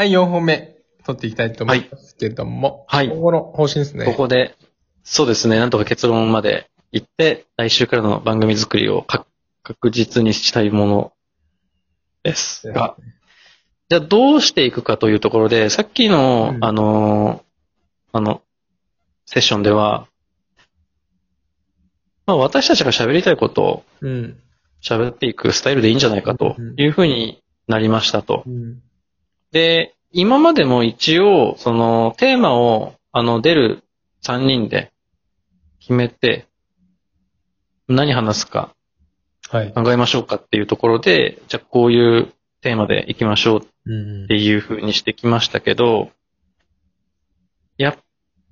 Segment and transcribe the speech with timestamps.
[0.00, 2.86] はい、4本目、取っていきたいと思いますけども。
[2.88, 4.06] はい今後の方針ですね。
[4.06, 4.56] ここで、
[5.04, 9.26] そうですね、なんとか結論まで行って、来週からの番組作りを確
[9.62, 11.12] 確実にしたいもの
[12.22, 12.96] ですが、
[13.90, 17.44] じゃあどうしていくかというところで、さっきの、うんあの、
[18.12, 18.40] あの、
[19.26, 20.08] セッションでは、
[22.24, 24.40] まあ私たちが喋りたいことをうん。
[24.80, 28.44] 喋っていくスタイルでいいんじゃないかというふうになりましたと。
[28.46, 28.80] うん。
[29.52, 33.82] で、今までも一応、その、テーマを、あの、出る
[34.24, 34.92] 3人で
[35.80, 36.46] 決めて、
[37.88, 38.74] 何話すか
[39.50, 39.72] はい。
[39.72, 46.10] 考えましょうかっていうところで、じゃあこういうテーマで行きましょううんっていう風にしてきましたけど、
[47.76, 47.96] やっ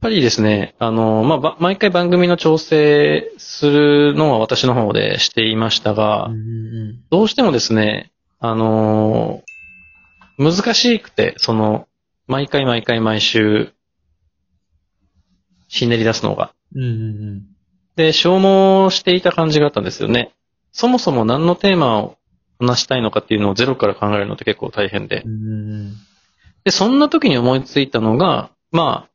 [0.00, 9.47] ぱりですね、あの、まあ、ば毎回番組の調整するのは私の方でしていましたが、うんどうしてもですね、あのー
[10.38, 11.88] 難しくて、その、
[12.26, 13.72] 毎回毎回毎週、
[15.68, 16.52] ひねり出すのが。
[16.74, 17.42] うんうん
[17.96, 20.32] で、消耗していた感じがあったんですよね。
[20.70, 22.16] そもそも何のテーマを
[22.60, 25.28] 話したいのかっていうのをゼロから考えるのって結構大変でう。
[25.28, 25.34] んう
[25.88, 25.94] ん
[26.64, 29.08] で、そんな時に思いついたのが、ま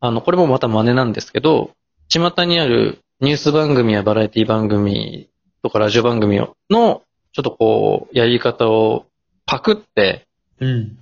[0.00, 1.72] あ、あの、これもまた真似なんですけど、
[2.08, 5.28] 巷にあるニュース番組やバラエティ番組
[5.62, 9.06] とかラジオ番組をの、ちょっとこう、やり方を
[9.46, 10.26] パクって、
[10.60, 10.98] うん。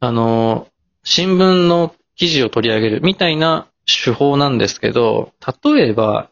[0.00, 0.68] あの、
[1.04, 5.32] 新聞の記事を取り上げるみたいな手法なんですけど、
[5.64, 6.30] 例えば、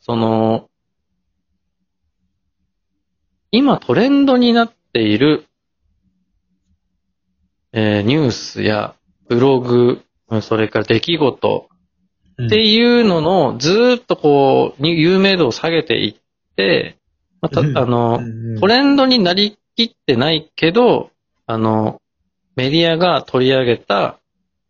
[0.00, 0.68] その、
[3.52, 5.46] 今トレンドになっている、
[7.72, 8.94] えーニュースや
[9.28, 11.68] ブログ、うんそれから出来事
[12.38, 12.46] うん。
[12.46, 16.96] っていうのの、ずーっとこう、に有名度を下げていって、
[17.40, 18.22] また、うんあの、う
[18.56, 21.10] んトレンドになりきってないけど、
[21.50, 22.00] あの、
[22.54, 24.18] メディアが取り上げた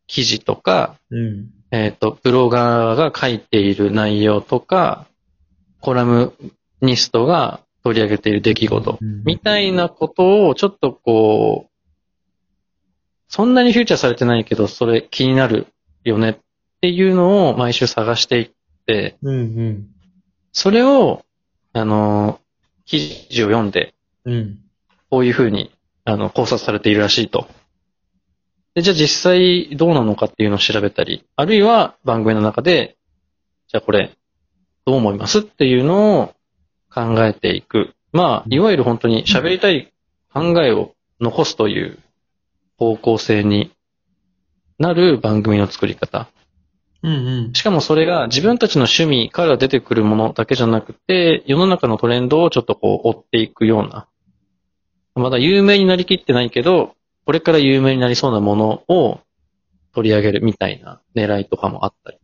[0.07, 1.51] 記事とか、うん。
[1.71, 5.07] えっ、と、ブロガーが書いている内容とか、
[5.81, 6.33] コラム
[6.81, 11.71] ニストが取り上げている出来事、うんみたいなことをちょっとこう、
[13.29, 15.67] そんなにフューチャーされてないけど、それ気になる
[16.03, 16.37] よねっ
[16.81, 18.51] ていうのを毎週探していっ
[18.87, 19.87] て、うんうん。
[20.53, 21.25] それを、
[21.75, 22.41] あの、
[22.87, 24.59] 記事を読んで、うん。
[25.11, 25.71] こういうふうに、
[26.11, 27.47] あの、考察されているらしいと。
[28.75, 32.97] で、じゃあ実際どうなのかっていうのを調べたり、あるいは番組の中で、
[33.69, 34.17] じゃあこれ、
[34.87, 36.35] どう思いますっていうのを
[36.93, 37.95] 考えていく。
[38.13, 39.93] まあ、いわゆる本当に喋りたい
[40.33, 41.99] 考えを残すという
[42.77, 43.73] 方向性に
[44.79, 46.29] なる番組の作り方。
[47.03, 47.53] うんうん。
[47.53, 54.09] しかもそれが自分たちの趣味から出てくるものだけじゃなくて、世の中のトレンドをちょっとこう追っていくような。
[55.21, 56.95] まだ有名になりきってないけど、
[57.27, 59.21] これから有名になりそうなものを
[59.95, 62.19] 取り上げるみたいな狙いとかもあったり。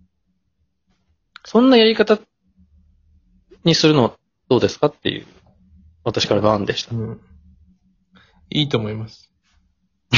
[1.44, 2.18] そんなやり方
[3.64, 4.12] にするのは
[4.48, 5.26] どうですかっていう、
[6.04, 6.94] 私からの案でした。
[6.94, 7.20] うん。
[8.50, 9.30] いいと思います。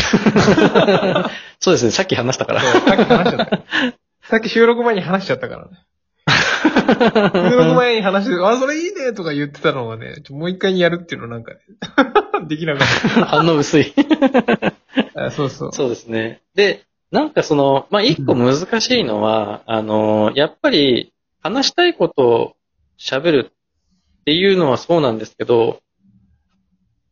[1.61, 2.61] そうですね、さっき話したから。
[2.61, 3.65] さっき話しちゃった。
[4.23, 5.79] さっき収録前に話しちゃったからね。
[7.33, 11.61] 収録前に話して、あ、それいいねとか言ってたのがね、もう一回やるっていうのなんかね、
[12.41, 12.87] できなかっ
[13.27, 13.93] 反応薄い。
[15.33, 15.73] そうそう。
[15.73, 16.43] そうですね。
[16.55, 22.57] で、なんかその、まあ、一個難しいのは、あの、やっぱり話したいことを
[22.99, 23.51] 喋る
[24.21, 25.81] っていうのはそうなんですけど、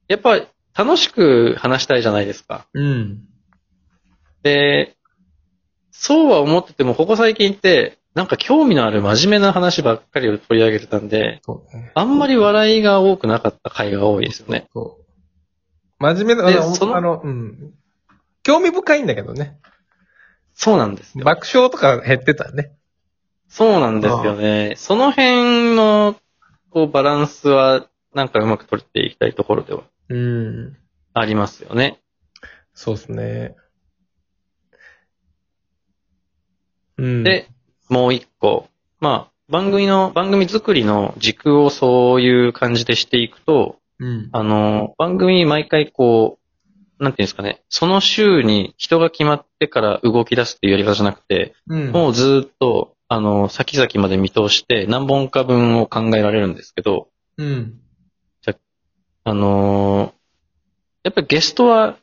[0.09, 2.67] やっぱり楽しく話したいじゃないですか。
[2.75, 3.21] うん。
[4.43, 4.97] で、
[5.91, 11.41] そうは思ってても、ここ最近って、なんか興味のある真面目な話ばっかりを取り上げてたんで、
[11.73, 11.93] ね。
[11.95, 14.67] あんまり笑いが多くなかった回が多いですよね。
[14.73, 15.06] そう。
[15.99, 17.75] 真面目な、あのでそのあの、うん。
[18.43, 19.59] 興味深いんだけどね。
[20.55, 21.25] そうなんですよ。
[21.25, 22.73] 爆笑とか減ってたね。
[23.49, 24.75] そうなんですよね。
[24.77, 26.17] その辺の、
[26.71, 30.77] こう、バランスは、なんかうまく取っていきたいところではうん。
[31.13, 32.01] ありますよね。
[32.75, 33.57] そうですね。
[36.99, 37.23] うん。
[37.25, 37.49] で、
[37.89, 38.69] もう一個。
[39.01, 44.29] まあ、番組の、番組作りの軸をそういう感じでしていくと、うん。
[44.33, 46.39] あの、番組毎回こ
[47.01, 51.93] う、なんていうんですかね、その週に人が決まってから動き出すっていうやり方じゃなくて、うん。
[51.93, 57.09] もうずーっと、あの、先々まで見通して何本か分を考えられるんですけど、
[57.39, 57.81] うん。
[59.29, 60.17] あのー
[61.03, 61.99] やっぱりゲストは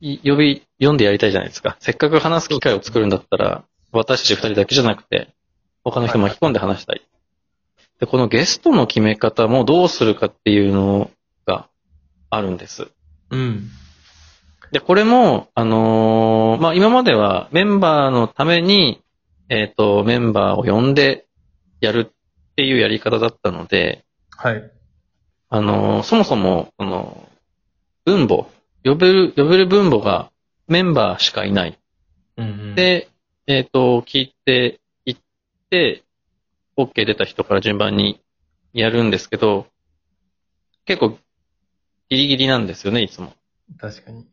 [0.00, 1.76] い呼び、読んでやりたいじゃないですか。
[1.80, 5.28] せっかく話す機会を作るんだったら、私たち二人だけじゃなくて、
[5.82, 7.02] 他の人巻き込んで話したい。
[8.00, 11.10] で、このゲストの決め方もどうするかっていうの
[11.46, 11.68] が
[12.30, 12.88] あるんです。
[13.30, 13.70] うん。
[14.70, 19.02] で、これも、あのーまあ、今まではメンバーのために、
[19.48, 21.26] えっ、と、メンバーを呼んで
[21.80, 24.04] やるっていうやり方だったので、
[24.36, 24.70] はい。
[25.50, 27.28] あのーそもそも、あのー
[28.04, 28.46] 分母、
[28.84, 30.30] 呼べる、呼べる分母が
[30.66, 31.78] メンバーしかいない。
[32.36, 33.08] うんうん、で、
[33.46, 35.16] えっ、と、聞いていっ
[35.70, 36.04] て、
[36.78, 38.20] OK 出た人から順番に
[38.72, 39.66] やるんですけど、
[40.84, 41.18] 結構
[42.08, 43.34] ギリギリなんですよね、いつも。
[43.78, 44.26] 確かに。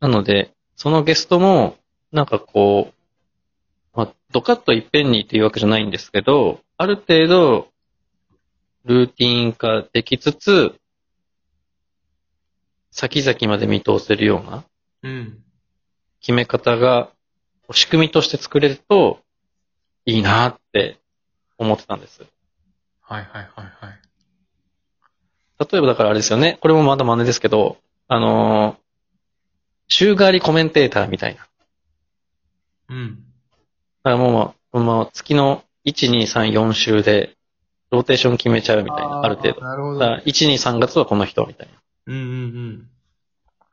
[0.00, 1.76] なので、そのゲストも、
[2.12, 7.68] なんかこう、まあ、ドカッといっぺんにっていうわけじゃないんですけど、ある程度、
[8.84, 10.74] ルーティン化できつつ、
[12.90, 14.64] 先々まで見通せるような
[15.02, 15.44] うん。
[16.20, 17.10] 決め方が、
[17.72, 19.20] 仕組みとして作れると、
[20.04, 20.98] いいなって
[21.58, 22.22] 思ってたんです。
[23.00, 23.98] はいはいはいはい。
[25.70, 26.58] 例えばだからあれですよね。
[26.60, 27.76] これもまだ真似ですけど、
[28.08, 28.84] あのー
[29.88, 31.46] 週替わりコメンテーターみたいな。
[32.88, 33.16] うん。
[34.02, 37.36] だからもうまあ、まあ、月の1、2、3、4週で、
[37.90, 39.60] ローテーション決めちゃうみたいな、ある程度。
[39.60, 39.98] なるほど。
[39.98, 41.74] だから1、2、3月はこの人みたいな。
[41.74, 41.76] っ
[42.06, 42.24] うんうんう
[42.70, 42.88] ん。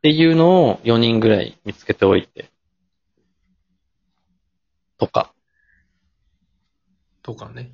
[0.01, 2.50] ていうのを4人ぐらい見つけておいて。
[4.98, 5.31] とか。
[7.24, 7.72] とかね。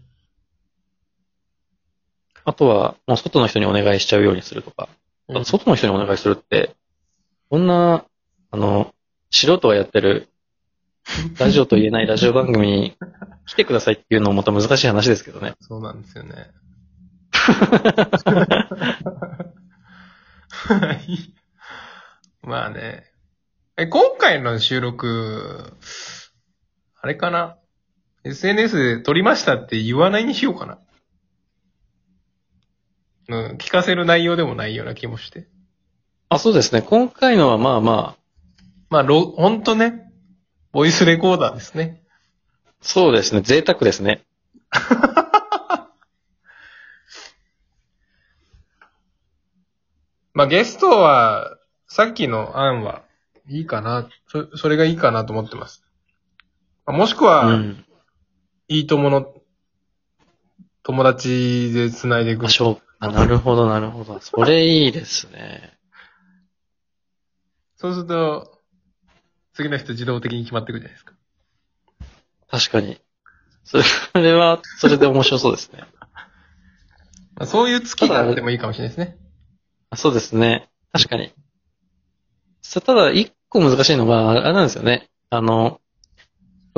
[2.45, 4.87] あとは、もう外の人にお願いしちゃうようにするとか。
[5.27, 6.73] うん外の人にお願いするって、
[7.49, 8.05] こんな、
[8.51, 8.93] あの、
[9.29, 10.29] 素人がやってる、
[11.37, 12.97] ラジオと言えないラジオ番組に
[13.45, 15.55] 来てくださいっていうのもまた難しい話ですけどね。
[15.61, 16.51] そうなんですよね。
[22.41, 23.05] まあね。
[23.77, 25.73] え、今回の収録、
[27.01, 27.57] あれかな？
[28.29, 30.79] ?SNS で撮りましたって言わないにしようかな。
[33.29, 35.47] うん、聞かせる内容でもないような気もして。
[36.29, 36.81] あ、そうですね。
[36.81, 38.21] 今回のはまあまあ、
[38.89, 40.11] まあ、ろ、ほんとね、
[40.71, 42.01] ボイスレコーダーですね。
[42.81, 43.41] そうですね。
[43.41, 44.23] 贅沢ですね。
[50.33, 51.57] まあ、ゲストは、
[51.87, 53.03] さっきの案は
[53.49, 54.07] いいかな。
[54.27, 55.83] そ、それがいいかなと思ってます。
[56.85, 57.85] まあもしくは、うん。
[58.69, 59.33] いいともの
[60.83, 62.49] 友達で繋いでいくあ、。
[62.49, 64.19] しょうあ、なるほど、なるほど。
[64.19, 65.77] それいいですね。
[67.75, 68.59] そうすると、
[69.53, 71.13] 次の人自動的に決まっていくじゃないですか。
[72.49, 72.99] 確かに。
[73.63, 73.77] そ
[74.19, 75.83] れは、それで面白そうですね。
[77.35, 79.17] まあ、そういう月があってもいいかもしれないですね。
[79.89, 80.69] あそうですね。
[80.91, 81.33] 確かに。
[82.61, 85.09] さただ、一個難しいのが、あれなんですよね。
[85.29, 85.79] あの、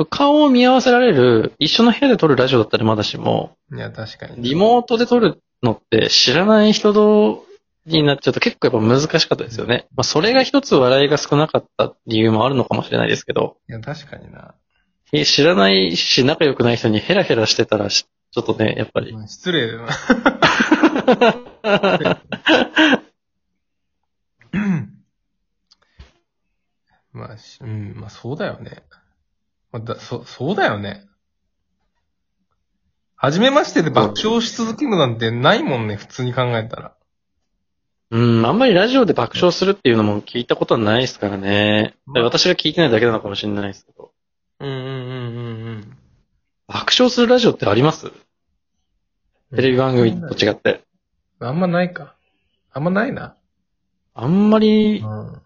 [0.06, 4.42] 顔を見合わせられる、一緒の部屋で撮るラジオだったらまだしも、いや、確かに。
[4.42, 7.44] リモートで撮るのって知らない人同
[7.86, 9.86] になっちゃうと結構やっぱ難しかったですよね。
[9.94, 14.54] まあ、それが一つ笑いが少なかった理由もあるのかもしれないですけど、いや、確かにな。
[15.12, 19.12] え知らないし仲良くない人にヘラヘラしてたらしちょっとね、やっぱり。
[19.12, 19.88] まあ失礼だな。
[27.12, 28.84] まあ、しうん、まあそうだよね。
[29.72, 31.06] まあ、だそ、そうだよね。
[33.16, 36.94] はじめましてで爆笑し続けるなんてないもんね、普通に考えたら。
[38.10, 41.94] うん、あんまりラジオで爆笑するっていうのも聞いたことはないですからね。
[42.06, 44.10] まあ私が聞いてないだけなのかもしれないですけど。
[44.58, 45.96] うんうんうんうん
[46.66, 48.06] 爆笑するラジオってあります？
[48.06, 48.12] うん。
[49.56, 50.82] テレビ番組と違って。
[51.40, 52.14] あんまないか。
[52.72, 53.36] あんまないな。
[54.14, 55.42] あんまりうん。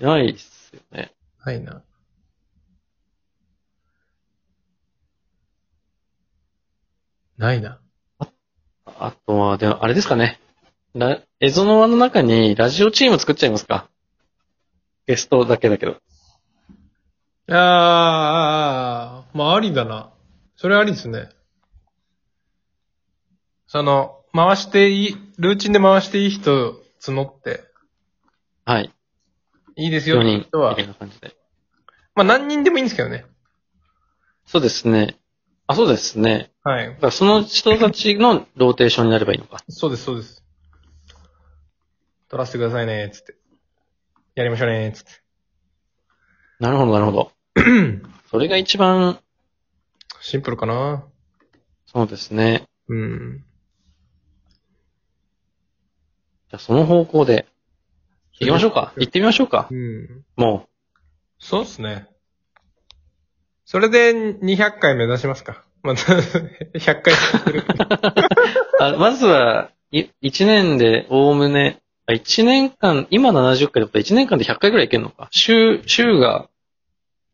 [0.00, 1.12] ないっすよね。
[1.44, 1.82] ないな。
[7.38, 7.80] ないな。
[8.86, 10.40] あとは、でも、あれですかね。
[10.94, 13.88] ラ、エゾノワの中にラジオチーム作っちゃいますか
[15.06, 16.00] ゲストだけだけど。
[17.48, 20.12] あーあー、あーまあありだな。
[20.56, 21.28] それありですね。
[23.66, 27.64] その、回していい、ルーチンで回していい人募って、
[28.64, 28.92] はい。
[29.76, 31.36] いいですよ4って人、人はみたい、な感じで。
[32.14, 33.26] まあ何人でもいいんですけどね。
[34.46, 35.16] そうですね。
[35.66, 36.50] あ、そうですね。
[36.66, 39.62] はいその人たちのローテーションになればいいのか。
[39.68, 40.42] そうです、そうです。
[42.28, 43.36] 撮らせてくださいね、つって。
[44.34, 45.10] やりましょうね、つって。
[46.58, 47.32] なるほど、なるほど。
[48.32, 49.20] それが一番、
[50.20, 51.04] シンプルかな。
[51.86, 52.64] そうですね。
[52.88, 53.44] うん。
[56.48, 57.46] じゃあその方向で、
[58.40, 58.92] 行きましょうか。
[58.96, 59.72] 行ってみましょうかう。
[59.72, 60.24] ん。
[60.34, 60.68] も
[61.38, 62.08] そうっすね。
[63.64, 65.65] それで200回目指しますか。
[65.86, 66.12] また、
[66.78, 67.60] 100回やってる。
[68.80, 68.82] う。
[68.82, 75.28] あまずは、い一年で、おおむね、あ1年間、今70回だったら1年間で100回ぐらいいけるのか。
[75.30, 76.48] 週、週が、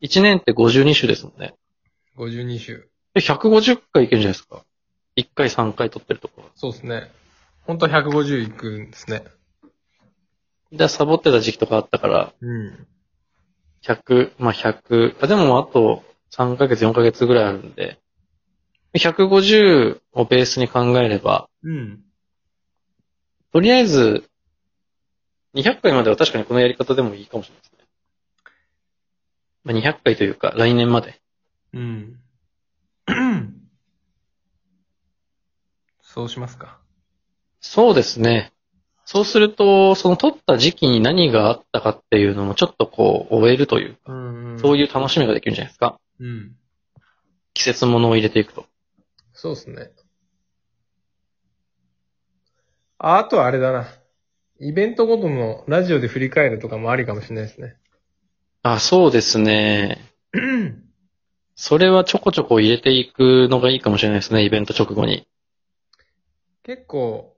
[0.02, 1.54] 1年って52週ですもんね。
[2.16, 2.88] 52週。
[3.14, 4.64] で、150回いけるんじゃないですか。
[5.16, 6.48] 1回3回撮ってるところ。
[6.54, 7.10] そうですね。
[7.66, 9.24] 本当は150いくんですね。
[10.72, 12.86] で、サボってた時期とかあったから、うん。
[13.82, 17.98] 100、まあ100、あでもあと3ヶ月、4ヶ月ぐらいあるんで、
[18.94, 22.00] 150をベースに考えれば、うん。
[23.52, 24.28] とりあえず、
[25.54, 27.78] 200回までは確かにこのやり方でもいいかもしれないですね。
[29.64, 31.20] まあ、200回というか、来年まで。
[31.74, 32.18] うん。
[36.00, 36.78] そうしますか。
[37.60, 38.52] そうですね。
[39.04, 45.98] そうすると、その撮った時期に何があったかっていうのもちょっとこう、終えるという、うんそういう楽しみができるんじゃないですか。
[46.20, 46.56] うん。
[47.54, 48.66] 季節物を入れていくと。
[49.42, 49.90] そうですね。
[52.98, 53.88] ああとはあれだな。
[54.60, 57.74] イベントごとのラジオで振り返るとかもありかもしれないですね。
[58.62, 59.98] あ、そうですね。
[61.56, 65.26] それはちょこちょこ入れていくのがいいかもしれないですね、イベント直後に。
[66.62, 67.34] 結構、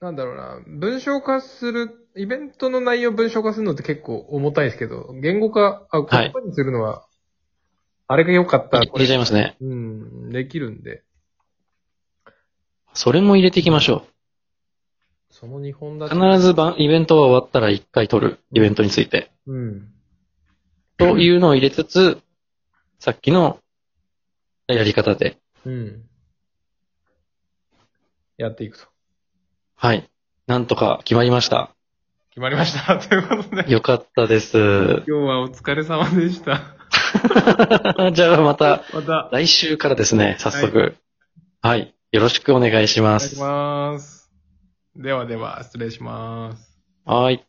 [0.00, 7.04] なんだろうな、文章化する、イベントの内容を文章化するのって結構重たいですけど、言語化、あ、言葉にするのは、
[8.06, 8.78] あれが良かった。
[8.78, 9.56] 入れちゃいますね。
[9.60, 11.02] うん、できるんで、
[12.94, 14.06] それも入れていきましょ
[15.30, 15.98] その日本う。
[15.98, 16.14] だと。
[16.14, 19.30] 必ずばんイベントが終わったら一回撮る、イベントについて。
[19.46, 19.88] うん。
[20.98, 22.20] というのを入れつつ、
[22.98, 23.58] さっきの
[24.68, 25.38] やり方で。
[25.64, 26.02] うん。
[28.36, 28.86] やっていくと。
[29.74, 30.08] はい。
[30.46, 31.74] なんとか決まりました。
[32.30, 32.98] 決まりました。
[33.00, 34.58] ということで、よかったです。
[34.58, 36.76] 今日はお疲れ様でした。
[38.12, 40.96] じゃあまたまた、来週からですね、早速。
[41.60, 41.94] はい。
[42.12, 43.36] よろしくお願いしまお願いしす。
[43.36, 44.30] ます。
[44.96, 46.78] ではでは、失礼します。
[47.04, 47.46] はい。